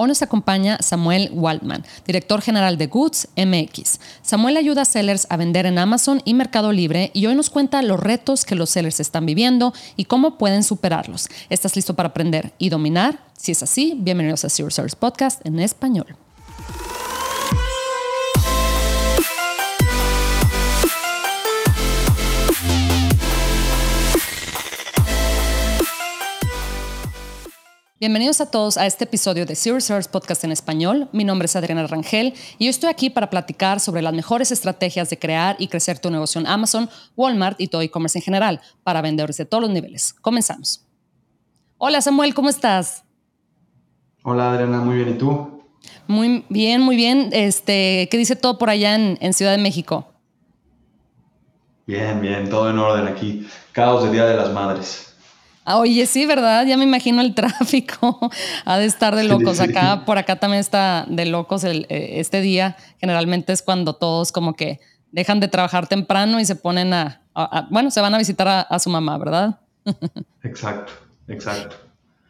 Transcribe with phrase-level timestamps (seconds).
[0.00, 3.98] Hoy nos acompaña Samuel Waldman, director general de Goods MX.
[4.22, 7.82] Samuel ayuda a sellers a vender en Amazon y Mercado Libre y hoy nos cuenta
[7.82, 11.28] los retos que los sellers están viviendo y cómo pueden superarlos.
[11.50, 13.24] ¿Estás listo para aprender y dominar?
[13.36, 16.16] Si es así, bienvenidos a Zero Sellers Podcast en español.
[28.00, 31.08] Bienvenidos a todos a este episodio de Zero Service Podcast en español.
[31.10, 35.10] Mi nombre es Adriana Rangel y yo estoy aquí para platicar sobre las mejores estrategias
[35.10, 39.02] de crear y crecer tu negocio en Amazon, Walmart y todo e-commerce en general para
[39.02, 40.14] vendedores de todos los niveles.
[40.20, 40.86] Comenzamos.
[41.76, 43.02] Hola Samuel, ¿cómo estás?
[44.22, 45.08] Hola Adriana, muy bien.
[45.08, 45.64] ¿Y tú?
[46.06, 47.30] Muy bien, muy bien.
[47.32, 50.06] Este, ¿Qué dice todo por allá en, en Ciudad de México?
[51.84, 53.44] Bien, bien, todo en orden aquí.
[53.72, 55.07] Caos de Día de las Madres.
[55.70, 56.64] Ah, oye, sí, ¿verdad?
[56.64, 58.18] Ya me imagino el tráfico.
[58.64, 59.60] ha de estar de locos.
[59.60, 62.74] Acá, por acá también está de locos el, eh, este día.
[62.98, 64.80] Generalmente es cuando todos como que
[65.12, 67.20] dejan de trabajar temprano y se ponen a,
[67.70, 69.60] bueno, se van a visitar a, su mamá, ¿verdad?
[70.42, 70.90] exacto,
[71.28, 71.76] exacto.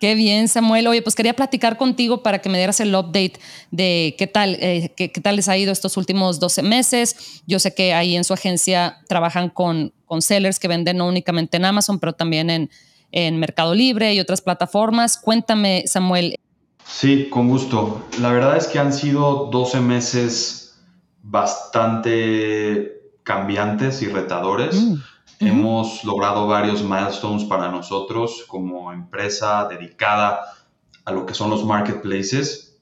[0.01, 0.89] Qué bien, Samuel.
[0.89, 3.35] Oye, pues quería platicar contigo para que me dieras el update
[3.71, 7.43] de qué tal, eh, qué, tal les ha ido estos últimos 12 meses.
[7.47, 11.57] Yo sé que ahí en su agencia trabajan con, con sellers que venden no únicamente
[11.57, 12.71] en Amazon, pero también en,
[13.13, 15.19] en Mercado Libre y otras plataformas.
[15.19, 16.37] Cuéntame, Samuel.
[16.85, 18.07] Sí, con gusto.
[18.21, 20.81] La verdad es que han sido 12 meses
[21.23, 24.75] bastante cambiantes y retadores.
[24.75, 24.95] Mm,
[25.41, 30.41] Hemos logrado varios milestones para nosotros como empresa dedicada
[31.05, 32.81] a lo que son los marketplaces.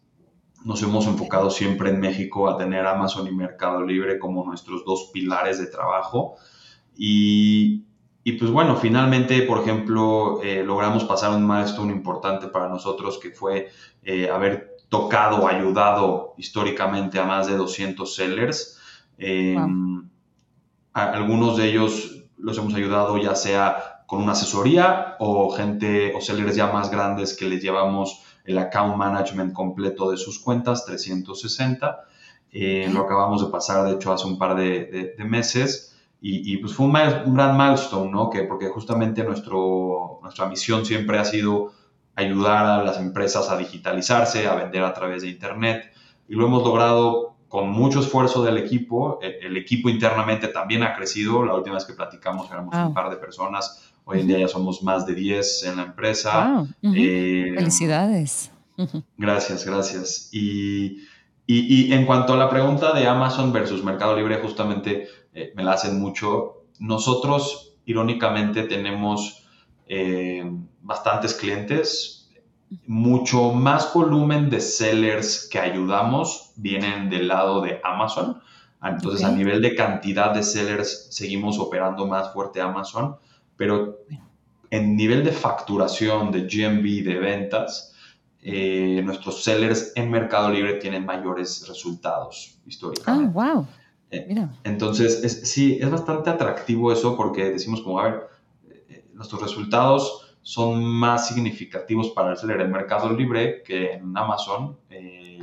[0.65, 5.11] Nos hemos enfocado siempre en México a tener Amazon y Mercado Libre como nuestros dos
[5.13, 6.37] pilares de trabajo.
[6.97, 7.85] Y
[8.27, 13.31] y pues bueno, finalmente, por ejemplo, eh, logramos pasar un milestone importante para nosotros que
[13.31, 13.69] fue
[14.03, 18.81] eh, haber tocado, ayudado históricamente a más de 200 sellers.
[19.17, 20.09] Em,
[20.93, 26.57] algunos de ellos los hemos ayudado ya sea con una asesoría o gente o sellers
[26.57, 32.01] ya más grandes que les llevamos el account management completo de sus cuentas, 360.
[32.51, 35.93] Eh, lo acabamos de pasar, de hecho, hace un par de, de meses.
[36.21, 38.31] Y, pues fue un, gran milestone, ¿no?
[38.31, 41.73] Que, porque justamente nuestro, nuestra misión siempre ha sido
[42.17, 45.93] ayudar a las empresas a digitalizarse, a vender a través de Internet.
[46.29, 49.21] Y lo hemos logrado con mucho esfuerzo del equipo.
[49.23, 51.45] E, el, equipo internamente también ha crecido.
[51.45, 53.93] La última vez que platicamos éramos un par de personas.
[54.05, 56.65] Hoy en día ya somos más de 10 en la empresa.
[56.83, 58.51] Eh, Felicidades.
[59.17, 60.29] Gracias, gracias.
[60.33, 61.03] Y,
[61.47, 65.63] y, y en cuanto a la pregunta de Amazon versus Mercado Libre, justamente eh, me
[65.63, 66.65] la hacen mucho.
[66.81, 69.47] Nosotros, irónicamente, tenemos
[69.87, 70.45] eh,
[70.83, 72.31] bastantes clientes,
[72.87, 78.41] mucho más volumen de sellers que ayudamos vienen del lado de Amazon.
[78.83, 83.17] Entonces, a nivel de cantidad de sellers, seguimos operando más fuerte Amazon,
[83.57, 83.99] pero
[84.71, 87.95] en nivel de facturación, de GMV, de ventas,
[88.49, 93.33] eh, nuestros sellers en Mercado Libre tienen mayores resultados históricamente.
[93.37, 93.67] Ah, wow.
[94.11, 98.29] Eh, entonces, sí, es bastante atractivo eso porque decimos como, a ver,
[98.89, 104.79] eh, nuestros resultados son más significativos para el seller en Mercado Libre que en Amazon,
[104.91, 105.41] eh,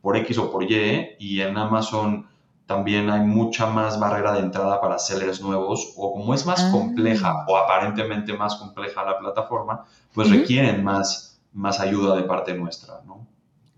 [0.00, 2.26] por X o por Y, y en Amazon
[2.64, 7.30] también hay mucha más barrera de entrada para sellers nuevos, o como es más compleja
[7.30, 7.44] ah.
[7.46, 9.84] o aparentemente más compleja la plataforma,
[10.14, 13.26] pues requieren más, más ayuda de parte nuestra, ¿no?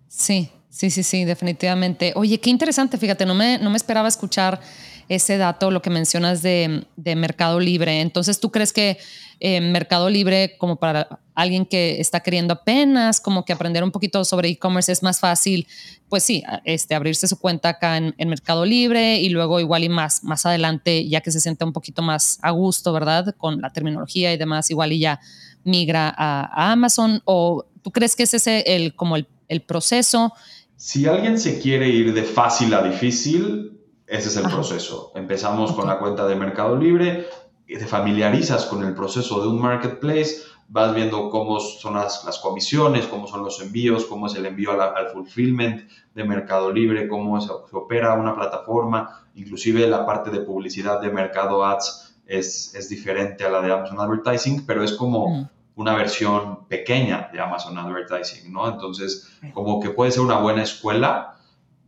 [0.08, 2.12] Sí, Sí, sí, sí, definitivamente.
[2.14, 4.60] Oye, qué interesante, fíjate, no me, no me esperaba escuchar
[5.08, 8.00] ese dato, lo que mencionas de, Mercado Libre.
[8.00, 8.96] Entonces, ¿tú crees que
[9.40, 14.24] eh, Mercado Libre, como para alguien que está queriendo apenas como que aprender un poquito
[14.24, 15.66] sobre e-commerce, es más fácil,
[16.08, 20.22] pues sí, este, abrirse su cuenta acá en, Mercado Libre y luego igual y más,
[20.22, 23.34] más adelante, ya que se siente un poquito más a gusto, ¿verdad?
[23.36, 25.18] Con la terminología y demás, igual y ya
[25.64, 27.22] migra a, Amazon?
[27.24, 30.32] ¿O tú crees que ese es el, como el, el proceso?
[30.76, 35.12] Si alguien se quiere ir de fácil a difícil, ese es el proceso.
[35.14, 37.26] Empezamos con la cuenta de Mercado Libre,
[37.66, 40.36] te familiarizas con el proceso de un marketplace,
[40.68, 45.08] vas viendo cómo son las, comisiones, cómo son los envíos, cómo es el envío al
[45.08, 51.10] fulfillment de Mercado Libre, cómo se, opera una plataforma, inclusive la parte de publicidad de
[51.10, 56.66] Mercado Ads es, es diferente a la de Amazon Advertising, pero es como una versión
[56.66, 58.68] pequeña de Amazon Advertising, ¿no?
[58.68, 61.36] Entonces, como que puede ser una buena escuela.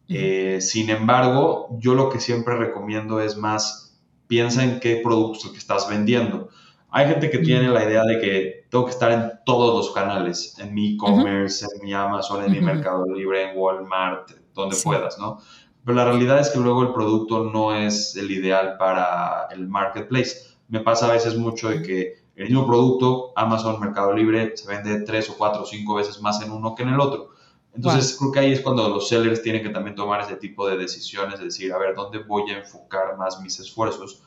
[0.06, 5.58] Eh, sin embargo, yo lo que siempre recomiendo es más, piensa en qué producto que
[5.58, 6.50] estás vendiendo.
[6.92, 10.56] Hay gente que tiene la idea de que tengo que estar en todos los canales,
[10.60, 15.38] en mi e-commerce, en mi Amazon, en mi Mercado Libre, en Walmart, donde puedas, ¿no?
[15.84, 20.48] Pero la realidad es que luego el producto no es el ideal para el marketplace.
[20.69, 25.02] Me pasa a veces mucho de que el mismo producto, Amazon, Mercado Libre, se vende
[25.02, 27.31] tres o cuatro o cinco veces más en uno que en el otro.
[27.75, 30.76] Entonces creo que ahí es cuando los sellers tienen que también tomar ese tipo de
[30.76, 34.22] decisiones, decir, a ver, ¿dónde voy a enfocar más mis esfuerzos?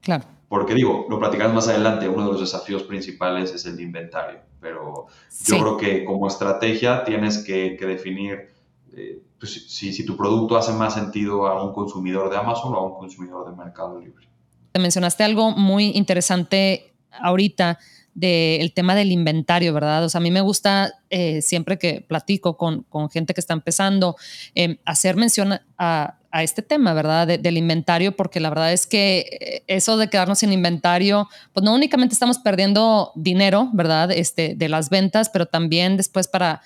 [0.00, 0.24] Claro.
[0.48, 5.06] Porque digo, lo platicamos más adelante, uno de los desafíos principales es el inventario, pero
[5.44, 8.54] yo creo que como estrategia tienes que, definir
[8.92, 12.76] eh, pues, si, si, tu producto hace más sentido a un consumidor de Amazon o
[12.76, 14.28] a un consumidor de Mercado Libre.
[14.70, 17.78] Te mencionaste algo muy interesante ahorita
[18.16, 20.02] del tema del inventario, ¿verdad?
[20.04, 23.52] O sea, a mí me gusta eh, siempre que platico con, con, gente que está
[23.52, 24.16] empezando,
[24.54, 27.26] eh, hacer mención a, a, este tema, ¿verdad?
[27.26, 31.74] del inventario, porque la verdad es que eh, eso de quedarnos sin inventario, pues no
[31.74, 34.10] únicamente estamos perdiendo dinero, ¿verdad?
[34.10, 36.62] Este, de las ventas, pero también después para,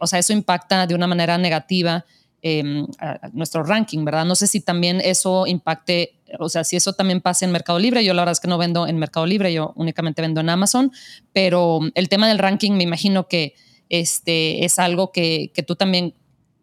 [0.00, 2.04] o sea, eso impacta de una manera negativa
[2.40, 2.86] Em,
[3.32, 4.24] nuestro ranking, ¿verdad?
[4.24, 8.04] No sé si también eso impacte, o sea, si eso también pasa en Mercado Libre.
[8.04, 10.92] Yo la verdad es que no vendo en Mercado Libre, yo únicamente vendo en Amazon,
[11.32, 13.54] pero el tema del ranking me imagino que
[13.88, 16.14] este, es algo que, que tú también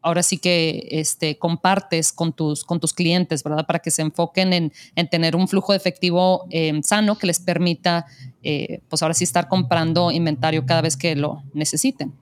[0.06, 3.65] ahora sí que este, compartes con tus, con tus clientes, ¿verdad?
[3.65, 7.39] Para que se enfoquen en, en tener un flujo de efectivo em, sano que les
[7.39, 8.06] permita,
[8.44, 12.13] eh, pues ahora sí, estar comprando inventario cada vez que lo necesiten.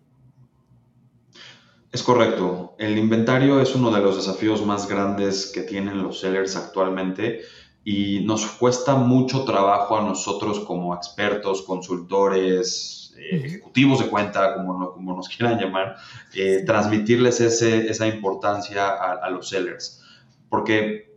[1.94, 2.76] Es correcto.
[2.80, 7.42] El inventario es uno de los desafíos más grandes que tienen los sellers actualmente
[7.84, 14.92] y nos cuesta mucho trabajo a nosotros como expertos, consultores, eh, ejecutivos de cuenta, como,
[14.92, 15.98] como nos quieran llamar,
[16.34, 20.02] eh, transmitirles ese, esa importancia a, los sellers.
[20.50, 21.16] Porque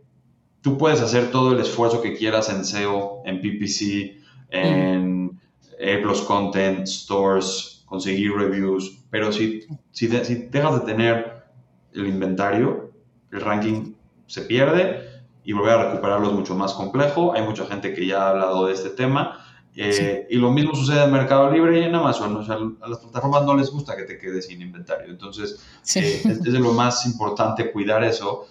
[0.61, 4.21] tú puedes hacer todo el esfuerzo que quieras en SEO, en PPC,
[4.51, 5.41] en
[5.81, 11.45] A Content, Stores, conseguir reviews, pero si, si, dejas de tener
[11.93, 12.91] el inventario,
[13.31, 13.93] el ranking
[14.27, 15.07] se pierde
[15.43, 17.33] y volver a recuperarlo es mucho más complejo.
[17.33, 19.39] Hay mucha gente que ya ha hablado de este tema.
[19.73, 22.35] Eh, y lo mismo sucede en Mercado Libre y en Amazon.
[22.35, 25.09] O sea, a las plataformas no les gusta que te quedes sin inventario.
[25.09, 28.49] Entonces, eh, es, de lo más importante cuidar eso.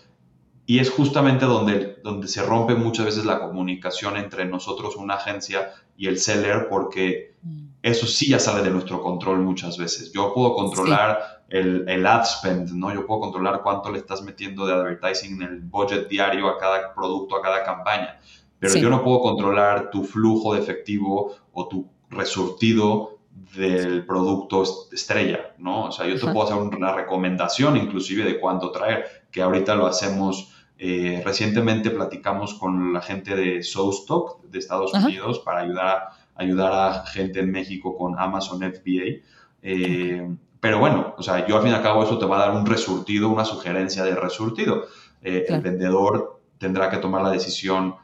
[0.65, 5.73] Y es justamente donde, donde se rompe muchas veces la comunicación entre nosotros, una agencia,
[5.99, 10.12] y el seller, porque mm eso sí ya sale de nuestro control muchas veces.
[10.12, 12.93] Yo puedo controlar el, el, ad spend, ¿no?
[12.93, 16.93] Yo puedo controlar cuánto le estás metiendo de advertising en el budget diario a cada
[16.93, 18.19] producto, a cada campaña.
[18.59, 23.19] Pero yo no puedo controlar tu flujo de efectivo o tu resurtido
[23.55, 25.85] del producto estrella, ¿no?
[25.85, 29.87] O sea, yo te puedo hacer una recomendación inclusive de cuánto traer, que ahorita lo
[29.87, 30.53] hacemos.
[30.79, 36.73] Eh, recientemente platicamos con la gente de SoStock de Estados Unidos para ayudar a ayudar
[36.73, 39.23] a gente en México con Amazon FBA.
[39.62, 40.29] Eh,
[40.61, 42.56] pero bueno, o sea, yo al fin y al cabo eso te va a dar
[42.56, 44.85] un resurtido, una sugerencia de resurtido.
[45.23, 47.97] Eh, el vendedor tendrá que tomar la decisión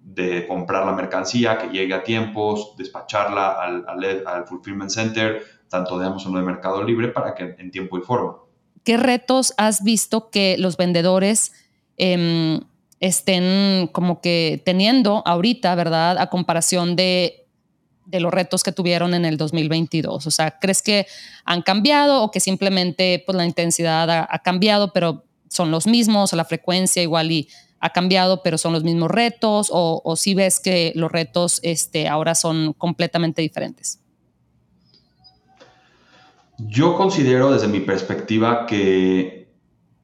[0.00, 3.84] de comprar la mercancía, que llegue a tiempos, despacharla al,
[4.24, 8.02] al, fulfillment center, tanto de Amazon como de Mercado Libre, para que en tiempo y
[8.02, 8.36] forma.
[8.84, 11.52] ¿Qué retos has visto que los vendedores
[11.96, 12.60] em,
[13.00, 17.45] estén como que teniendo ahorita, verdad, a comparación de
[18.06, 20.26] de los retos que tuvieron en el 2022?
[20.26, 21.06] O sea, ¿crees que
[21.44, 26.36] han cambiado o que simplemente pues, la intensidad ha, cambiado, pero son los mismos, o
[26.36, 27.48] la frecuencia igual y
[27.80, 32.34] ha cambiado, pero son los mismos retos, o, si ves que los retos este, ahora
[32.34, 34.00] son completamente diferentes?
[36.58, 39.46] Yo considero desde mi perspectiva que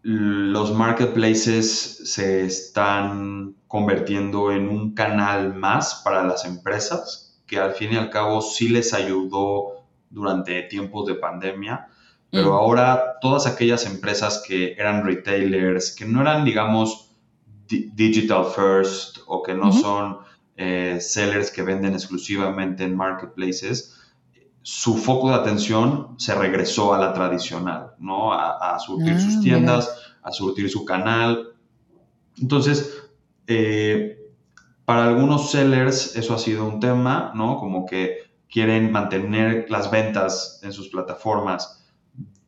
[0.02, 7.22] los marketplaces se están convirtiendo en un canal más para las empresas
[7.52, 11.87] que al fin y al cabo sí les ayudó durante tiempos de pandemia,
[12.30, 12.54] pero mm.
[12.54, 17.11] ahora todas aquellas empresas que eran retailers, que no eran, digamos,
[17.68, 20.21] digital first o que no son
[20.56, 24.00] eh, sellers que venden exclusivamente en marketplaces,
[24.62, 28.32] su foco de atención se regresó a la tradicional, ¿no?
[28.32, 31.52] A, surtir sus ah, tiendas, a surtir su canal.
[32.40, 33.11] Entonces,
[33.47, 34.22] eh,
[34.84, 37.58] para algunos sellers eso ha sido un tema, ¿no?
[37.58, 41.86] Como que quieren mantener las ventas en sus plataformas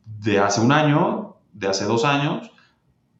[0.05, 2.51] de hace un año, de hace dos años,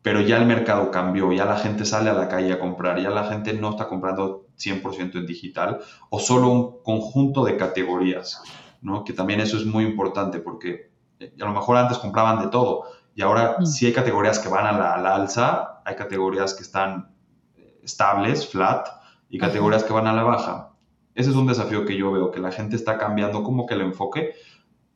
[0.02, 3.10] pero ya el mercado cambió, ya la gente sale a la calle a comprar, ya
[3.10, 5.80] la gente no está comprando 100% en digital
[6.10, 8.42] o solo un conjunto de categorías,
[8.82, 9.04] ¿no?
[9.04, 12.84] Que también eso es muy importante porque eh, a lo mejor antes compraban de todo
[13.16, 13.66] y ahora mm.
[13.66, 17.16] sí hay categorías que van a la, a la alza, hay categorías que están
[17.56, 18.88] eh, estables, flat,
[19.30, 20.74] y categorías que van a la baja.
[21.14, 23.82] Ese es un desafío que yo veo, que la gente está cambiando como que el
[23.82, 24.34] enfoque,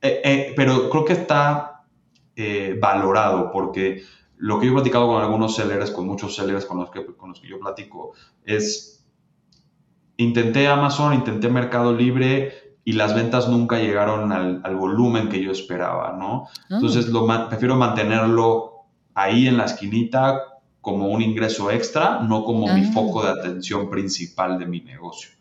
[0.02, 1.84] eh, eh, pero creo que está
[2.36, 4.04] eh, valorado porque
[4.38, 7.30] lo que yo he platicado con algunos sellers, con muchos sellers con los que, con
[7.30, 8.14] los que yo platico,
[8.46, 9.06] es,
[10.18, 15.52] intenté Amazon, intenté Mercado Libre y las ventas nunca llegaron al, al volumen que yo
[15.52, 16.48] esperaba, ¿no?
[16.48, 16.76] Ah.
[16.76, 20.42] Entonces lo, prefiero mantenerlo ahí en la esquinita
[20.82, 22.92] como un ingreso extra, no como mi ah.
[22.94, 25.32] foco de atención principal de mi negocio.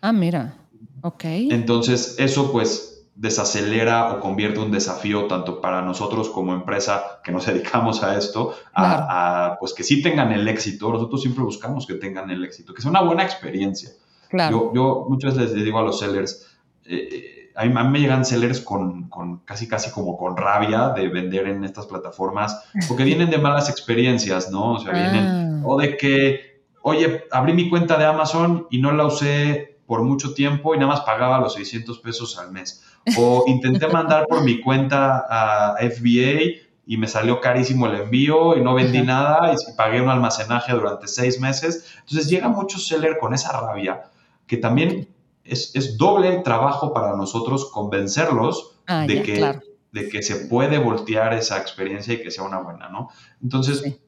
[0.00, 0.54] Ah, mira,
[1.02, 1.24] ok.
[1.24, 7.46] Entonces eso pues desacelera o convierte un desafío tanto para nosotros como empresa que nos
[7.46, 10.92] dedicamos a esto, a, pues que sí tengan el éxito.
[10.92, 13.90] Nosotros siempre buscamos que tengan el éxito, que sea una buena experiencia.
[14.28, 14.72] Claro.
[14.72, 16.46] Yo, yo muchas veces les digo a los sellers,
[16.84, 21.08] eh, eh, a, mí, me llegan sellers con, con, casi casi como con rabia de
[21.08, 24.72] vender en estas plataformas, porque vienen de malas experiencias, ¿no?
[24.72, 25.62] O sea, vienen, ah.
[25.64, 30.34] o de que, oye, abrí mi cuenta de Amazon y no la usé por mucho
[30.34, 32.82] tiempo y nada más pagaba los 600 pesos al mes.
[33.18, 38.60] O intenté mandar por mi cuenta a FBA y me salió carísimo el envío y
[38.60, 41.94] no vendí nada y pagué un almacenaje durante seis meses.
[42.00, 44.02] Entonces llega mucho seller con esa rabia
[44.46, 45.08] que también
[45.44, 49.60] es, es doble trabajo para nosotros convencerlos ah, de, que,
[49.92, 53.10] de que se puede voltear esa experiencia y que sea una buena, ¿no?
[53.42, 53.98] Entonces,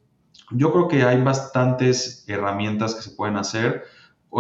[0.51, 3.85] yo creo que hay bastantes herramientas que se pueden hacer.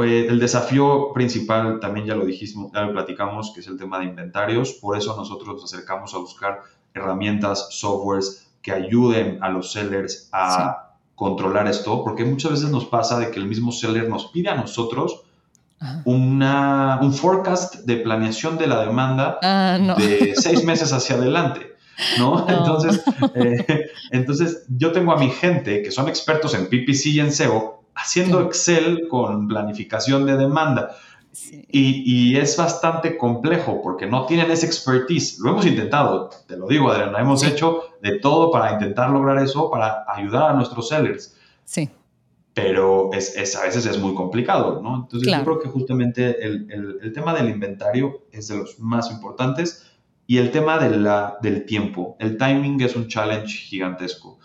[0.04, 3.98] Eh, el desafío principal, también ya lo dijimos, ya lo platicamos, que es el tema
[3.98, 4.74] de inventarios.
[4.74, 6.62] Por eso nosotros nos acercamos a buscar
[6.94, 13.18] herramientas, softwares que ayuden a los sellers a controlar esto, porque muchas veces nos pasa
[13.18, 15.25] de que el mismo seller nos pide a nosotros
[16.04, 21.76] una, un forecast de planeación de la demanda ah, de seis meses hacia adelante.
[22.18, 22.47] ¿no?
[22.49, 23.02] Entonces,
[23.35, 27.83] eh, entonces, yo tengo a mi gente que son expertos en PPC y en SEO
[27.95, 30.95] haciendo Excel con planificación de demanda.
[31.71, 35.38] Y, y, es bastante complejo porque no tienen esa expertise.
[35.38, 39.71] Lo hemos intentado, te lo digo, Adriana, hemos hecho de todo para intentar lograr eso,
[39.71, 41.37] para ayudar a nuestros sellers.
[41.64, 41.90] Sí
[42.56, 45.02] pero es, es, a veces es muy complicado, ¿no?
[45.02, 49.84] Entonces yo creo que justamente el, el, tema del inventario es de los más importantes
[50.26, 52.16] y el tema de la, del tiempo.
[52.18, 54.38] El timing es un challenge gigantesco.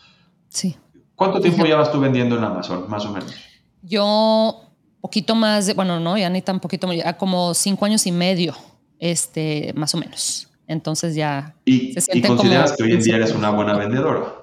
[0.50, 0.76] Sí.
[1.16, 3.34] ¿Cuánto tiempo llevas tú vendiendo en Amazon, más o menos?
[3.82, 4.62] Yo,
[5.00, 8.54] poquito más, de, bueno, no, ya ni tan poquito, ya como cinco años y medio,
[9.00, 10.50] este, más o menos.
[10.68, 11.56] Entonces ya...
[11.64, 14.41] ¿Y, ¿y consideras que hoy en día eres una buena vendedora?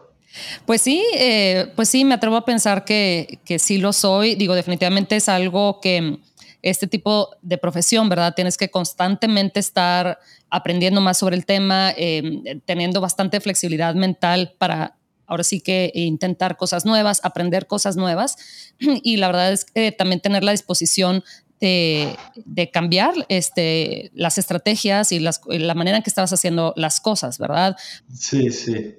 [0.66, 4.34] Pues sí, eh, pues sí, me atrevo a pensar que, que sí lo soy.
[4.34, 6.18] Digo, definitivamente es algo que
[6.62, 8.34] este tipo de profesión, ¿verdad?
[8.34, 10.18] Tienes que constantemente estar
[10.50, 16.56] aprendiendo más sobre el tema, eh, teniendo bastante flexibilidad mental para ahora sí que intentar
[16.56, 18.36] cosas nuevas, aprender cosas nuevas.
[19.02, 21.22] Y la verdad es que también tener la disposición
[21.60, 27.00] de, de, cambiar este, las estrategias y las, la manera en que estabas haciendo las
[27.00, 27.76] cosas, ¿verdad?
[28.14, 28.94] Sí, sí.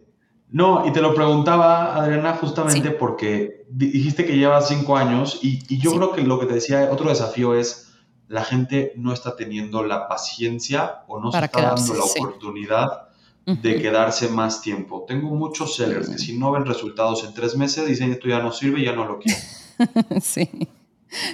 [0.52, 5.94] No, y te lo preguntaba, Adriana, justamente porque dijiste que llevas cinco años y, yo
[5.94, 7.94] creo que lo que te decía, otro desafío es
[8.28, 13.10] la gente no está teniendo la paciencia o no se está dando la oportunidad
[13.46, 15.06] de quedarse más tiempo.
[15.08, 18.52] Tengo muchos sellers que si no ven resultados en tres meses dicen esto ya no
[18.52, 19.40] sirve, ya no lo quiero.
[20.22, 20.50] sí.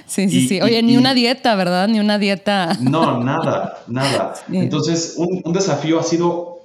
[0.06, 0.62] Sí, sí, sí.
[0.62, 1.86] Oye, ni una dieta, ¿verdad?
[1.86, 2.78] Ni una dieta.
[2.80, 4.34] No, nada, nada.
[4.50, 6.55] Entonces, un, un desafío ha sido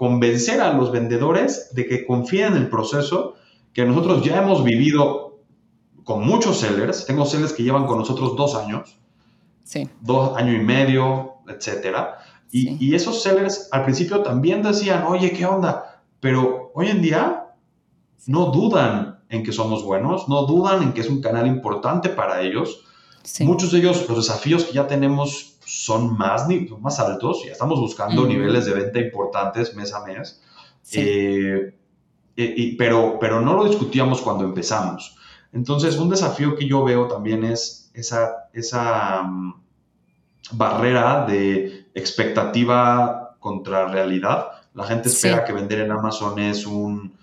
[0.00, 3.34] convencer a los vendedores de que confíen en el proceso
[3.74, 5.42] que nosotros ya hemos vivido
[6.04, 7.04] con muchos sellers.
[7.04, 8.98] Tengo sellers que llevan con nosotros dos años,
[9.62, 9.90] sí.
[10.00, 12.16] dos años y medio, etcétera.
[12.50, 16.02] Y, y, esos sellers al principio también decían, oye, ¿qué onda?
[16.18, 17.48] Pero hoy en día
[18.26, 22.40] no dudan en que somos buenos, no dudan en que es un canal importante para
[22.40, 22.86] ellos.
[23.40, 26.46] Muchos de ellos, los desafíos que ya tenemos son más,
[26.80, 30.42] más altos, ya estamos buscando niveles de venta importantes mes a mes,
[30.92, 31.74] eh,
[32.36, 35.16] eh, pero, pero no lo discutíamos cuando empezamos.
[35.52, 39.62] Entonces, un desafío que yo veo también es esa, esa mm,
[40.52, 44.48] barrera de expectativa contra realidad.
[44.74, 47.16] La gente espera que vender en Amazon es un,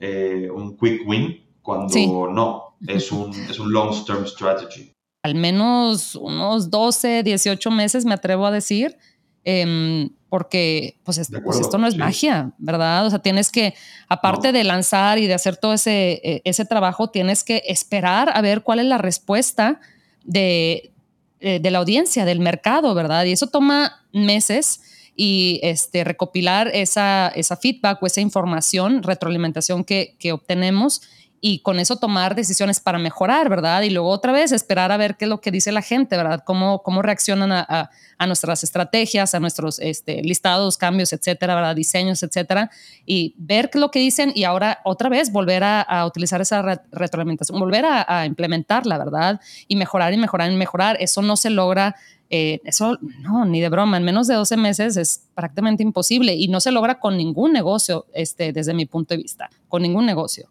[0.00, 4.93] eh, un quick win, cuando no, es un, es un long-term strategy
[5.24, 8.98] al menos unos 12, 18 meses, me atrevo a decir,
[9.42, 13.06] em, porque pues, pues, esto no es magia, ¿verdad?
[13.06, 13.72] O sea, tienes que,
[14.06, 18.42] aparte de lanzar y de hacer todo ese, e, ese trabajo, tienes que esperar a
[18.42, 19.80] ver cuál es la respuesta
[20.24, 20.92] de,
[21.40, 23.24] eh, de la audiencia, del mercado, ¿verdad?
[23.24, 24.82] Y eso toma meses
[25.16, 31.00] y este, recopilar esa, esa feedback o esa información, retroalimentación que, que obtenemos
[31.46, 33.82] y con eso tomar decisiones para mejorar, ¿verdad?
[33.82, 36.42] Y luego otra vez esperar a ver qué es lo que dice la gente, ¿verdad?
[36.42, 41.74] Cómo, cómo reaccionan a, a, nuestras estrategias, a nuestros este, listados, cambios, etcétera.
[41.74, 42.70] Diseños, etcétera.
[43.04, 47.60] Y ver qué lo que dicen y ahora otra vez volver a, utilizar esa retroalimentación,
[47.60, 49.38] volver a, a implementarla, ¿verdad?
[49.68, 50.96] Y mejorar y mejorar y mejorar.
[50.98, 51.94] Eso no se logra
[52.30, 56.48] eh, eso no, ni de broma, en menos de 12 meses es prácticamente imposible y
[56.48, 60.48] no se logra con ningún negocio, este, desde mi punto de vista, con ningún negocio.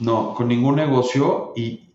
[0.00, 1.88] No, con ningún negocio y,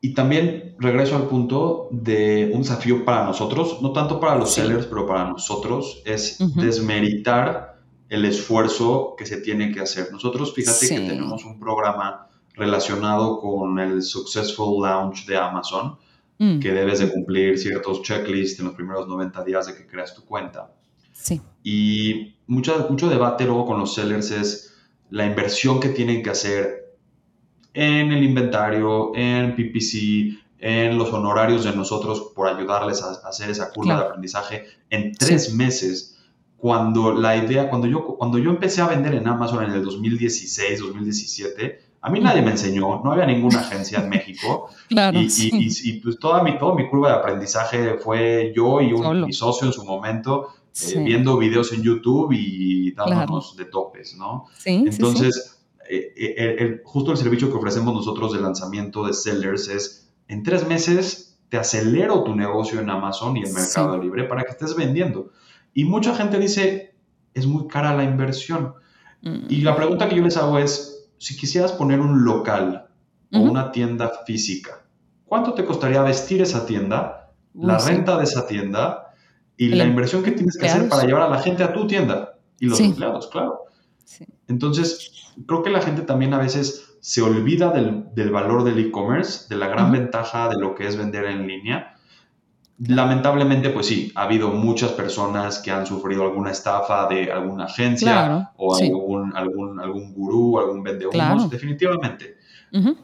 [0.00, 4.86] y también regreso al punto de un desafío para nosotros, no tanto para los sellers,
[4.86, 10.08] pero para nosotros, es desmeritar el esfuerzo que se tiene que hacer.
[10.12, 15.96] Nosotros, fíjate que tenemos un programa relacionado con el Successful Launch de Amazon,
[16.40, 16.58] Mm.
[16.58, 20.24] que debes de cumplir ciertos checklists en los primeros 90 días de que creas tu
[20.24, 20.72] cuenta.
[21.12, 21.38] Sí.
[21.62, 24.74] Y mucho, mucho debate luego con los sellers es
[25.10, 26.79] la inversión que tienen que hacer
[27.74, 33.70] en el inventario, en PPC, en los honorarios de nosotros por ayudarles a, hacer esa
[33.70, 36.18] curva de aprendizaje en tres meses.
[36.56, 40.80] Cuando la idea, cuando yo, cuando yo empecé a vender en Amazon en el 2016,
[40.80, 44.68] 2017, a mí nadie me enseñó, no había ninguna agencia en México.
[44.90, 49.24] Claro, y, y, pues toda mi, todo mi curva de aprendizaje fue yo y un,
[49.24, 50.48] mi socio en su momento
[50.82, 54.46] eh, viendo videos en YouTube y dándonos de topes, ¿no?
[54.58, 55.59] Sí, Entonces,
[55.92, 60.66] eh, eh, justo el servicio que ofrecemos nosotros de lanzamiento de sellers es, en tres
[60.66, 65.30] meses te acelero tu negocio en Amazon y en Mercado Libre para que estés vendiendo.
[65.74, 66.94] Y mucha gente dice,
[67.34, 68.74] es muy cara la inversión.
[69.48, 72.88] Y la pregunta que yo les hago es, si quisieras poner un local
[73.32, 74.86] o una tienda física,
[75.26, 79.12] ¿cuánto te costaría vestir esa tienda, la renta de esa tienda
[79.56, 82.38] y la inversión que tienes que hacer para llevar a la gente a tu tienda?
[82.60, 83.64] Y los empleados, claro.
[84.48, 89.56] Entonces, creo que la gente también a veces se olvida del, valor del e-commerce, de
[89.56, 91.96] la gran ventaja de lo que es vender en línea.
[92.78, 98.52] Lamentablemente, pues sí, ha habido muchas personas que han sufrido alguna estafa de alguna agencia
[98.56, 102.36] o algún, algún, algún gurú, algún vendehumos, definitivamente.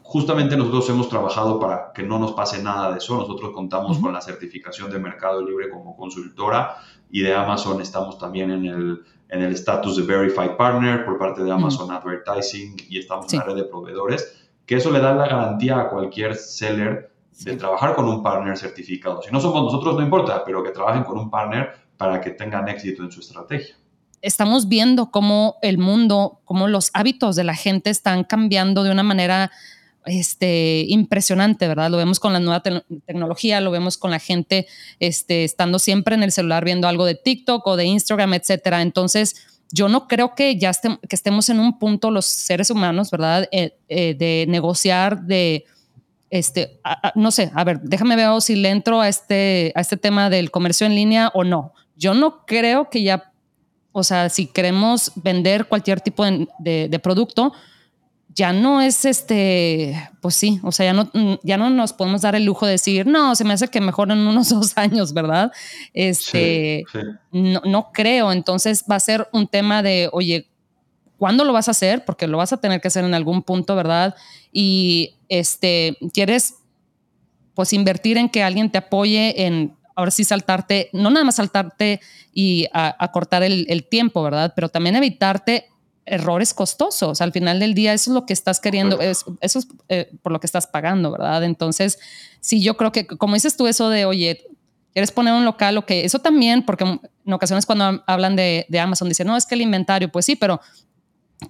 [0.03, 3.17] Justamente nosotros hemos trabajado para que no nos pase nada de eso.
[3.17, 6.77] Nosotros contamos con la certificación de Mercado Libre como consultora
[7.11, 11.43] y de Amazon estamos también en el en el estatus de Verified Partner por parte
[11.43, 15.27] de Amazon Advertising y estamos en la red de proveedores, que eso le da la
[15.27, 17.11] garantía a cualquier seller
[17.45, 19.21] de trabajar con un partner certificado.
[19.23, 22.69] Si no somos nosotros, no importa, pero que trabajen con un partner para que tengan
[22.69, 23.77] éxito en su estrategia.
[24.23, 29.03] Estamos viendo cómo el mundo, cómo los hábitos de la gente están cambiando de una
[29.03, 29.51] manera
[30.07, 31.91] este, impresionante, ¿verdad?
[31.91, 34.67] Lo vemos con la nueva tecnología, lo vemos con la gente
[35.01, 38.83] este, estando siempre en el celular viendo algo de TikTok o de Instagram, etcétera.
[38.83, 39.37] Entonces,
[39.73, 40.73] yo no creo que ya
[41.09, 43.49] estemos en un punto los seres humanos, ¿verdad?
[43.53, 45.65] Eh, eh, de negociar, de
[46.31, 46.81] este,
[47.15, 50.51] no sé, a ver, déjame ver si le entro a este, a este tema del
[50.51, 51.73] comercio en línea o no.
[51.97, 53.33] Yo no creo que ya,
[53.93, 56.25] o sea, si queremos vender cualquier tipo
[56.59, 57.53] de, producto,
[58.37, 61.11] ya no es este, pues sí, o sea, ya no,
[61.43, 64.11] ya no nos podemos dar el lujo de decir, no, se me hace que mejor
[64.13, 65.51] en unos dos años, ¿verdad?
[65.95, 66.85] Este,
[67.33, 70.49] No, no creo, entonces va a ser un tema de, oye,
[71.17, 72.05] ¿cuándo lo vas a hacer?
[72.05, 74.15] Porque lo vas a tener que hacer en algún punto, ¿verdad?
[74.53, 76.57] Y este, quieres
[77.55, 82.01] pues invertir en que alguien te apoye en ahora sí saltarte, no nada más saltarte
[82.35, 84.53] y acortar el, tiempo, ¿verdad?
[84.55, 85.71] Pero también evitarte
[86.07, 87.21] errores costosos.
[87.21, 90.41] Al final del día, eso es lo que estás queriendo, eso es eh, por lo
[90.41, 91.45] que estás pagando, ¿verdad?
[91.45, 91.99] Entonces,
[92.41, 94.47] sí, yo creo que, como dices tú, eso de, oye,
[94.93, 98.81] quieres poner un local o que eso también, porque en ocasiones cuando hablan de, de
[98.81, 100.61] Amazon, dicen, no, es que el inventario, pues sí, pero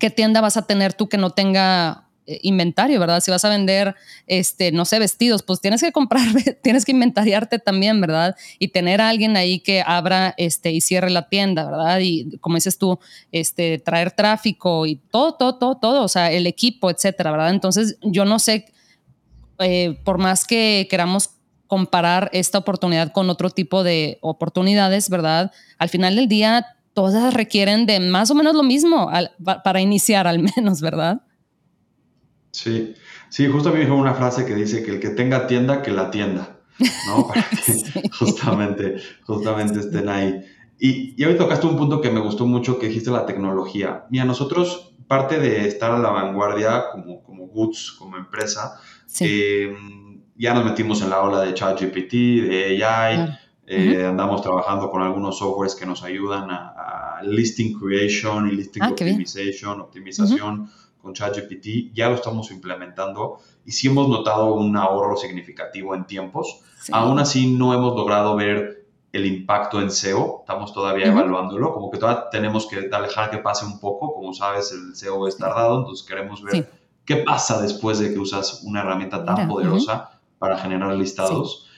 [0.01, 2.06] ¿qué tienda vas a tener tú que no tenga
[2.43, 3.21] inventario, ¿verdad?
[3.21, 3.95] Si vas a vender,
[4.27, 6.23] este, no sé, vestidos, pues tienes que comprar,
[6.63, 8.37] tienes que inventariarte también, ¿verdad?
[8.59, 12.01] Y tener a alguien ahí que abra este, y cierre la tienda, ¿verdad?
[12.01, 12.99] Y como dices tú,
[13.33, 17.51] este, traer tráfico y todo, todo, todo, todo, o sea, el equipo, etcétera, ¿verdad?
[17.51, 18.67] Entonces, yo no sé,
[19.59, 21.31] eh, por más que queramos
[21.67, 25.53] comparar esta oportunidad con otro tipo de oportunidades, ¿verdad?
[25.79, 29.11] Al final del día, todas requieren de más o menos lo mismo
[29.65, 31.21] para iniciar al menos, ¿verdad?
[32.57, 32.95] Sí,
[33.29, 35.83] sí, justo a mí me dijo una frase que dice que el que tenga tienda,
[35.83, 36.57] que la tienda,
[37.07, 37.29] ¿no?
[37.29, 40.41] Para que justamente, justamente estén ahí.
[40.79, 44.07] Y, y hoy tocaste un punto que me gustó mucho, que dijiste la tecnología.
[44.09, 48.81] Mira, nosotros, parte de estar a la vanguardia como, como Goods, como empresa,
[49.21, 49.75] eh,
[50.35, 52.13] ya nos metimos en la ola de ChatGPT,
[52.49, 56.73] de AI, eh, andamos trabajando con algunos softwares que nos ayudan a,
[57.23, 60.69] listing creation y listing ah, optimization, optimización
[61.07, 66.63] con ChatGPT, ya lo estamos implementando y sí hemos notado un ahorro significativo en tiempos.
[66.91, 71.99] Aún así, no hemos logrado ver el impacto en SEO, estamos todavía evaluándolo, como que
[71.99, 76.05] todavía tenemos que dejar que pase un poco, como sabes, el SEO es tardado, entonces
[76.05, 76.69] queremos ver
[77.05, 81.69] qué pasa después de que usas una herramienta tan poderosa para generar listados.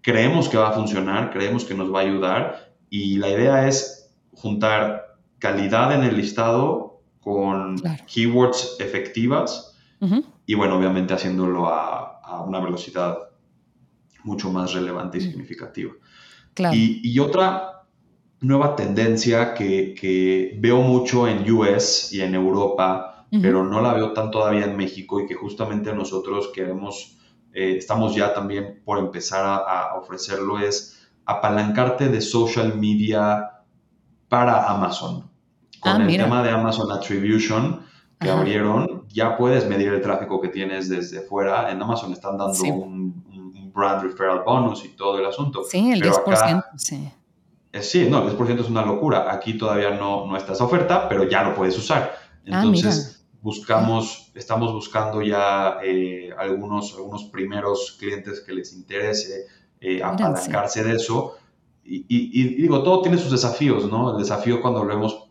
[0.00, 4.14] Creemos que va a funcionar, creemos que nos va a ayudar y la idea es
[4.32, 6.93] juntar calidad en el listado
[7.24, 9.70] con keywords efectivas
[10.46, 13.16] y bueno, obviamente haciéndolo a, a, una velocidad
[14.22, 15.92] mucho más relevante y significativa.
[16.72, 17.86] Y, otra
[18.40, 24.12] nueva tendencia que, que, veo mucho en US y en Europa, pero no la veo
[24.12, 27.18] tan todavía en México y que justamente nosotros queremos,
[27.52, 33.62] eh, estamos ya también por empezar a, ofrecerlo, es apalancarte de social media
[34.28, 35.33] para Amazon.
[35.84, 37.84] Con ah, el tema de Amazon Attribution
[38.18, 41.70] que abrieron, ya puedes medir el tráfico que tienes desde fuera.
[41.70, 45.62] En Amazon están dando un brand referral bonus y todo el asunto.
[45.62, 47.12] Sí, el 10%, sí.
[47.82, 49.30] sí, no, el 10% es una locura.
[49.30, 52.14] Aquí todavía no, no está esa oferta, pero ya lo puedes usar.
[52.50, 59.48] Ah, Entonces, buscamos, estamos buscando ya eh, algunos, algunos primeros clientes que les interese
[59.82, 61.36] eh, apalancarse de eso.
[61.84, 64.12] Y, y, digo, todo tiene sus desafíos, ¿no?
[64.12, 65.23] El desafío cuando lo hemos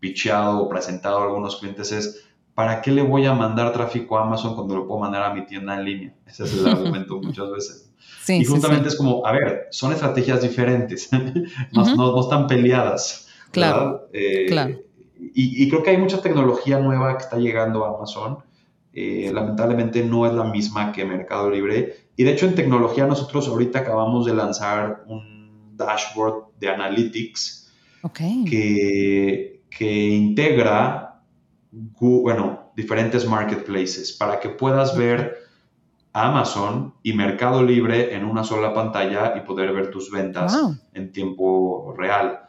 [0.00, 4.22] pitcheado o presentado a algunos clientes es ¿para qué le voy a mandar tráfico a
[4.22, 6.14] Amazon cuando lo puedo mandar a mi tienda en línea?
[6.26, 7.92] Ese es el argumento muchas veces.
[8.26, 11.08] y justamente es como, a ver, son estrategias diferentes,
[11.72, 13.28] no, están peleadas.
[13.52, 14.76] Claro, eh, claro.
[15.20, 18.38] Y, creo que hay mucha tecnología nueva que está llegando a Amazon.
[18.92, 22.08] Eh, lamentablemente no es la misma que Mercado Libre.
[22.16, 27.72] Y de hecho en tecnología nosotros ahorita acabamos de lanzar un dashboard de analytics
[28.48, 31.08] que, que integra
[32.00, 35.36] bueno, diferentes marketplaces para que puedas ver
[36.12, 40.56] Amazon y Mercado Libre en una sola pantalla y poder ver tus ventas
[40.94, 42.40] en tiempo real.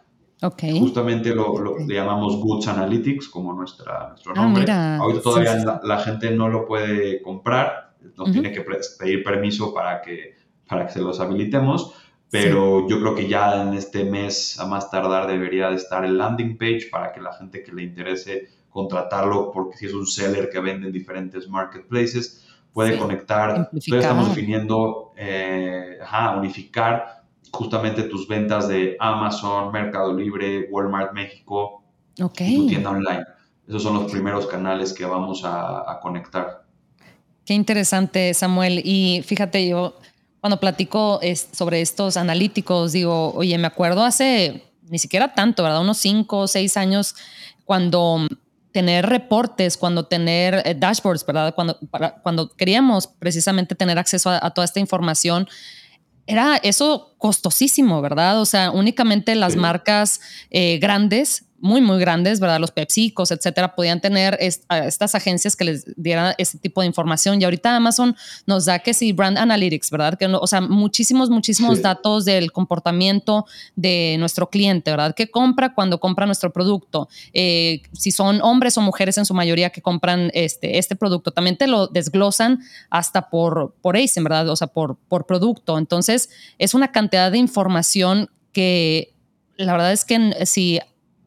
[0.41, 0.79] Okay.
[0.79, 4.71] Justamente lo, le llamamos Goods Analytics como nuestra, nuestro ah, nombre.
[4.71, 10.37] Ahorita todavía La, gente no lo puede comprar, nos tiene que pedir permiso para que,
[10.67, 11.93] para que se los habilitemos,
[12.31, 16.17] pero yo creo que ya en este mes, a más tardar, debería de estar el
[16.17, 20.49] landing page para que la gente que le interese contratarlo porque si es un seller
[20.49, 23.55] que vende en diferentes marketplaces, puede conectar.
[23.55, 25.97] Entonces estamos definiendo, eh,
[26.37, 31.83] unificar justamente tus ventas de Amazon, Mercado Libre, Walmart México
[32.15, 33.25] y tu tienda online.
[33.67, 36.63] Esos son los primeros canales que vamos a, conectar.
[37.45, 38.81] Qué interesante, Samuel.
[38.83, 39.95] Y fíjate, yo
[40.41, 41.19] cuando platico
[41.51, 45.81] sobre estos analíticos, digo, oye, me acuerdo hace ni siquiera tanto, ¿verdad?
[45.81, 47.15] Unos cinco o seis años,
[47.65, 48.27] cuando
[48.71, 51.53] tener reportes, cuando tener eh, dashboards, ¿verdad?
[51.55, 51.77] Cuando,
[52.23, 55.47] cuando queríamos precisamente tener acceso a, toda esta información,
[56.27, 58.41] era eso costosísimo, ¿verdad?
[58.41, 62.59] O sea, únicamente las marcas eh, grandes muy, muy grandes, ¿verdad?
[62.59, 67.41] Los PepsiCos, etcétera, podían tener estas agencias que les dieran ese tipo de información.
[67.41, 70.17] Y ahorita Amazon nos da que sí, Brand Analytics, ¿verdad?
[70.17, 75.13] Que, o sea, muchísimos, muchísimos datos del comportamiento de nuestro cliente, ¿verdad?
[75.15, 77.09] ¿Qué compra cuando compra nuestro producto?
[77.33, 81.57] Eh, si son hombres o mujeres en su mayoría que compran este, este producto, también
[81.57, 84.49] te lo desglosan hasta por, por ASIN, ¿verdad?
[84.49, 85.77] O sea, por, por producto.
[85.77, 89.13] Entonces, es una cantidad de información que
[89.57, 90.79] la verdad es que si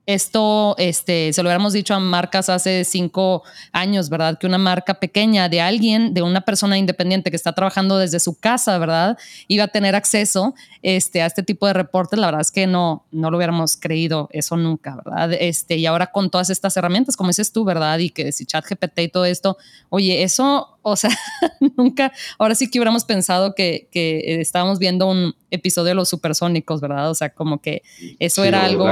[0.06, 4.36] esto este, se lo hubiéramos dicho a marcas hace cinco años, ¿verdad?
[4.38, 8.38] Que una marca pequeña de alguien, de una persona independiente que está trabajando desde su
[8.38, 9.16] casa, ¿verdad?
[9.46, 12.18] Iba a tener acceso este, a este tipo de reportes.
[12.18, 15.32] La verdad es que no, no lo hubiéramos creído eso nunca, ¿verdad?
[15.34, 17.98] Este, y ahora con todas estas herramientas, como dices tú, ¿verdad?
[17.98, 19.56] Y que si ChatGPT y todo esto,
[19.88, 21.10] oye, eso, o sea,
[21.76, 26.80] nunca, ahora sí que hubiéramos pensado que, que estábamos viendo un episodio de los supersónicos,
[26.80, 27.10] ¿verdad?
[27.10, 27.82] O sea, como que
[28.18, 28.86] eso era algo...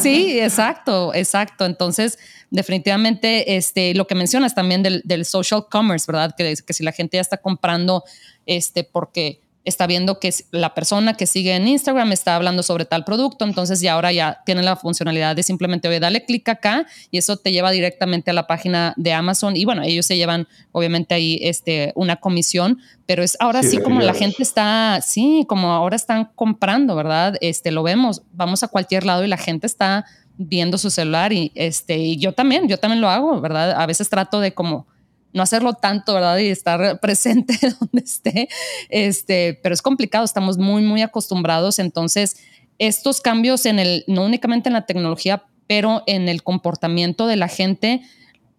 [0.00, 1.64] Sí, exacto, exacto.
[1.64, 2.18] Entonces,
[2.50, 6.34] definitivamente, este, lo que mencionas también del, del social commerce, ¿verdad?
[6.36, 8.04] Que, que si la gente ya está comprando,
[8.46, 13.04] este, porque está viendo que la persona que sigue en Instagram está hablando sobre tal
[13.04, 17.18] producto, entonces ya ahora ya tiene la funcionalidad de simplemente, oye, dale clic acá y
[17.18, 21.14] eso te lleva directamente a la página de Amazon y bueno, ellos se llevan obviamente
[21.14, 25.96] ahí este, una comisión, pero es ahora sí, como la gente está, sí, como ahora
[25.96, 27.36] están comprando, ¿verdad?
[27.40, 30.04] Este, lo vemos, vamos a cualquier lado y la gente está
[30.36, 33.72] viendo su celular y este, y yo también, yo también lo hago, ¿verdad?
[33.80, 34.86] A veces trato de como
[35.34, 36.38] no hacerlo tanto, ¿verdad?
[36.38, 38.48] Y estar presente donde esté,
[38.88, 41.78] este, pero es complicado, estamos muy, muy acostumbrados.
[41.78, 42.38] Entonces,
[42.78, 47.48] estos cambios en el, no únicamente en la tecnología, pero en el comportamiento de la
[47.48, 48.02] gente,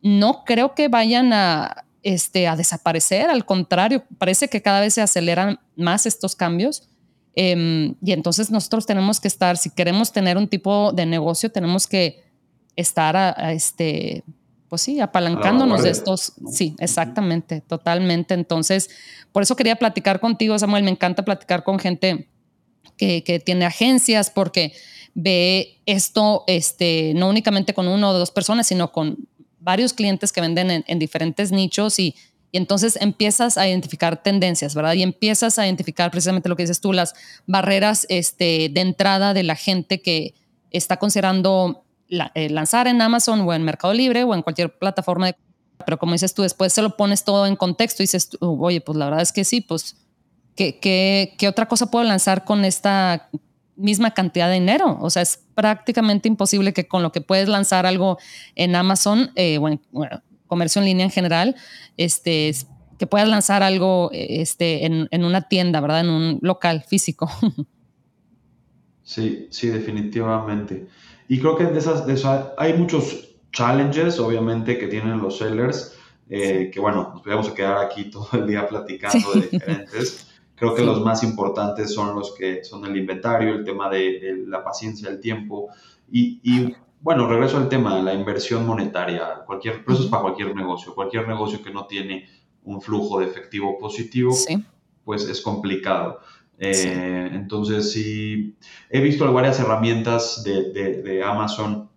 [0.02, 5.02] no creo que vayan a, este, a desaparecer, al contrario, parece que cada vez se
[5.02, 6.88] aceleran más estos cambios.
[7.36, 11.88] Em, y entonces nosotros tenemos que estar, si queremos tener un tipo de negocio, tenemos
[11.88, 12.24] que
[12.76, 14.24] estar a, este,
[14.70, 16.34] pues sí, apalancándonos de estos.
[16.52, 18.34] Sí, exactamente, totalmente.
[18.34, 18.90] Entonces,
[19.32, 20.84] por eso quería platicar contigo, Samuel.
[20.84, 22.28] Me encanta platicar con gente
[22.98, 24.74] que, que tiene agencias porque
[25.14, 29.28] ve esto, este, no únicamente con uno o dos personas, sino con
[29.60, 32.16] varios clientes que venden en, diferentes nichos y,
[32.52, 34.94] y, entonces empiezas a identificar tendencias, ¿verdad?
[34.94, 37.14] Y empiezas a identificar precisamente lo que dices tú, las
[37.48, 40.36] barreras este, de entrada de la gente que
[40.70, 45.36] está considerando eh, lanzar en Amazon o en Mercado Libre o en cualquier plataforma de...
[45.86, 48.98] Pero como dices tú, después se lo pones todo en contexto y dices, oye, pues
[48.98, 49.98] la verdad es que sí, pues,
[50.56, 53.30] ¿qué, qué, qué otra cosa puedo lanzar con esta
[53.76, 54.98] misma cantidad de dinero?
[55.02, 58.18] O sea, es prácticamente imposible que con lo que puedes lanzar algo
[58.56, 59.82] en Amazon eh, o en
[60.48, 61.56] comercio en línea en general,
[61.98, 62.56] este,
[62.98, 66.02] que puedas lanzar algo este, en, en una tienda, ¿verdad?
[66.02, 67.30] En un local físico.
[69.06, 70.88] Sí, sí, definitivamente.
[71.28, 75.98] Y creo que de esas, de hay muchos challenges, obviamente, que tienen los sellers,
[76.30, 80.28] eh, que bueno, nos podríamos quedar aquí todo el día platicando de diferentes.
[80.56, 84.64] Creo que los más importantes son los que son el inventario, el tema de, la
[84.64, 85.68] paciencia, el tiempo
[86.10, 89.44] y, y, bueno, regreso al tema, la inversión monetaria.
[89.46, 90.96] Cualquier, eso es para cualquier negocio.
[90.96, 92.28] Cualquier negocio que no tiene
[92.64, 94.36] un flujo de efectivo positivo,
[95.04, 96.20] pues es complicado.
[96.58, 98.56] Eh, entonces, sí,
[98.90, 101.90] he visto varias herramientas de, de, Amazon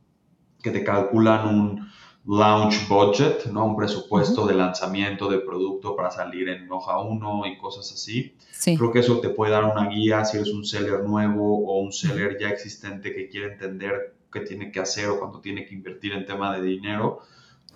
[0.63, 1.89] que te calculan un
[2.27, 3.67] launch budget, ¿no?
[3.67, 8.35] un presupuesto de lanzamiento de producto para salir en hoja 1 y cosas así.
[8.77, 11.93] Creo que eso te puede dar una guía si eres un seller nuevo o un
[11.93, 16.13] seller ya existente que quiere entender qué tiene que hacer o cuánto tiene que invertir
[16.13, 17.21] en tema de dinero.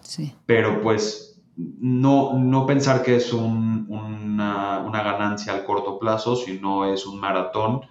[0.03, 0.35] Sí.
[0.45, 7.07] Pero pues no, no pensar que es una, una, ganancia al corto plazo, sino es
[7.07, 7.83] un maratón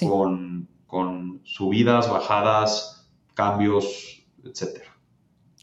[0.00, 4.93] con, con subidas, bajadas, cambios, etcétera.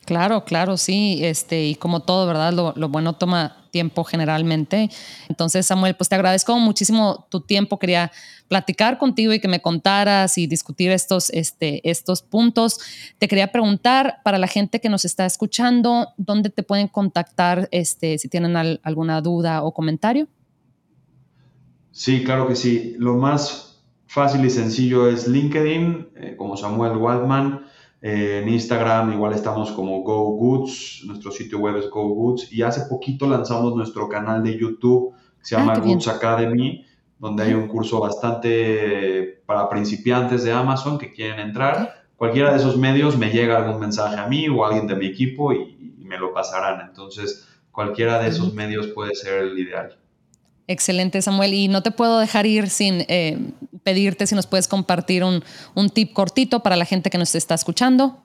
[0.05, 2.53] Claro, claro, sí, este, y como todo, ¿verdad?
[2.53, 4.89] Lo, bueno toma tiempo generalmente.
[5.29, 7.77] Entonces, Samuel, pues te agradezco muchísimo tu tiempo.
[7.77, 8.11] Quería
[8.47, 12.79] platicar contigo y que me contaras y discutir estos, este, estos puntos.
[13.19, 18.17] Te quería preguntar para la gente que nos está escuchando, ¿dónde te pueden contactar este,
[18.17, 20.27] si tienen alguna duda o comentario?
[21.91, 22.95] Sí, claro que sí.
[22.97, 27.70] Lo más fácil y sencillo es LinkedIn, eh, como Samuel Waldman
[28.01, 32.81] en Instagram igual estamos como Go Goods, nuestro sitio web es Go Goods y hace
[32.89, 36.83] poquito lanzamos nuestro canal de YouTube que se ah, llama Goods Academy,
[37.19, 42.01] donde hay un curso bastante para principiantes de Amazon que quieren entrar.
[42.15, 45.05] Cualquiera de esos medios me llega algún mensaje a mí o a alguien de mi
[45.05, 45.77] equipo y,
[46.11, 46.85] me lo pasarán.
[46.85, 49.97] Entonces, cualquiera de esos medios puede ser el ideal.
[50.71, 51.53] Excelente, Samuel.
[51.53, 53.37] Y no te puedo dejar ir sin eh,
[53.83, 55.43] pedirte si nos puedes compartir un,
[55.93, 58.23] tip cortito para la gente que nos está escuchando.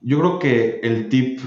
[0.00, 1.40] Yo creo que el tip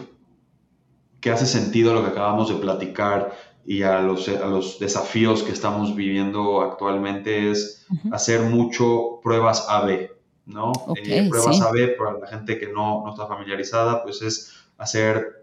[1.20, 3.36] que hace sentido a lo que acabamos de platicar
[3.66, 10.12] y a los, a los desafíos que estamos viviendo actualmente es hacer mucho pruebas AB,
[10.46, 10.74] ¿no?
[10.96, 15.41] Eh, pruebas AB, para la gente que no, no está familiarizada, pues es hacer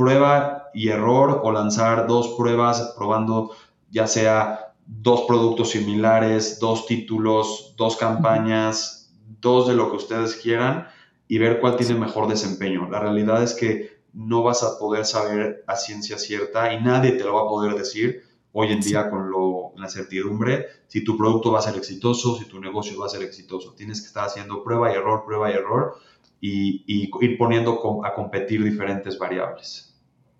[0.00, 3.50] prueba y error o lanzar dos pruebas probando
[3.90, 10.86] ya sea dos productos similares, dos títulos, dos campañas, dos de lo que ustedes quieran
[11.28, 12.88] y ver cuál tiene mejor desempeño.
[12.90, 17.24] La realidad es que no vas a poder saber a ciencia cierta y nadie te
[17.24, 21.52] lo va a poder decir hoy en día con lo, la certidumbre si tu producto
[21.52, 23.74] va a ser exitoso, si tu negocio va a ser exitoso.
[23.74, 25.96] Tienes que estar haciendo prueba y error, prueba y error
[26.40, 29.89] y, ir poniendo a competir diferentes variables.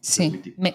[0.01, 0.75] Sí, me,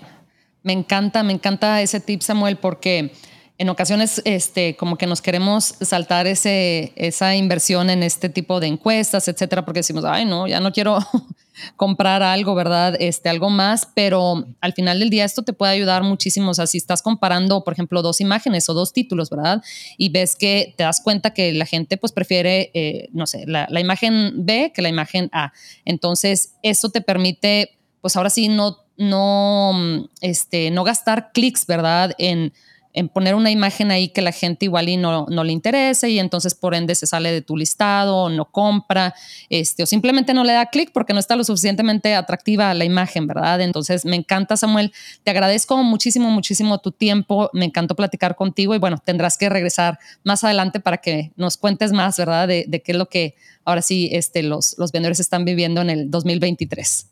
[0.64, 3.12] me encanta, me encanta ese tip, Samuel, porque
[3.58, 8.68] en ocasiones este, como que nos queremos saltar ese, esa inversión en este tipo de
[8.68, 11.00] encuestas, etcétera, porque decimos, ay, no, ya no quiero
[11.78, 12.98] comprar algo, ¿verdad?
[13.00, 16.52] Este, algo más, pero al final del día esto te puede ayudar muchísimo.
[16.52, 19.64] O sea, si estás comparando, por ejemplo, dos imágenes o dos títulos, ¿verdad?
[19.98, 23.68] Y ves que te das cuenta que la gente pues prefiere, eh, no sé, la,
[23.70, 25.54] la imagen B que la imagen A.
[25.86, 32.14] Entonces, eso te permite, pues ahora sí, no, no, este, no gastar clics, ¿verdad?
[32.18, 32.54] En
[32.96, 36.18] en poner una imagen ahí que la gente igual y no, no le interese y
[36.18, 39.14] entonces por ende se sale de tu listado o no compra,
[39.50, 43.28] este, o simplemente no le da clic porque no está lo suficientemente atractiva la imagen,
[43.28, 43.60] ¿verdad?
[43.62, 48.80] Entonces me encanta Samuel, te agradezco muchísimo, muchísimo tu tiempo, me encantó platicar contigo y
[48.80, 52.48] bueno, tendrás que regresar más adelante para que nos cuentes más, ¿verdad?
[52.48, 55.90] De, de qué es lo que ahora sí este, los, los vendedores están viviendo en
[55.90, 57.08] el 2023.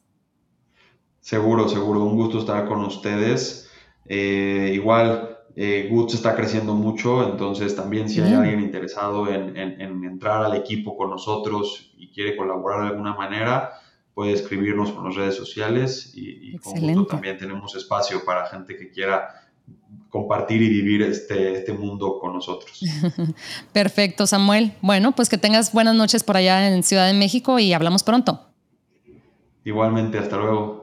[1.24, 2.04] Seguro, seguro.
[2.04, 3.72] Un gusto estar con ustedes.
[4.06, 10.54] Eh, igual, eh, está creciendo mucho, entonces también si hay alguien interesado en, entrar al
[10.54, 13.72] equipo con nosotros y quiere colaborar de alguna manera,
[14.14, 19.30] puede escribirnos por las redes sociales y, y también tenemos espacio para gente que quiera
[20.10, 22.82] compartir y vivir este, este mundo con nosotros.
[23.72, 24.74] Perfecto, Samuel.
[24.82, 28.42] Bueno, pues que tengas buenas noches por allá en Ciudad de México y hablamos pronto.
[29.64, 30.83] Igualmente, hasta luego.